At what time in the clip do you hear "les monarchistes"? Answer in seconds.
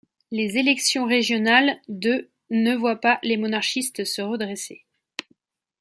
3.21-4.03